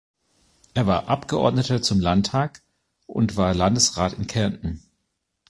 Er 0.73 0.87
war 0.87 1.09
Abgeordneter 1.09 1.83
zum 1.83 1.99
Landtag 1.99 2.63
und 3.05 3.37
war 3.37 3.53
Landesrat 3.53 4.13
in 4.13 4.25
Kärnten. 4.25 4.81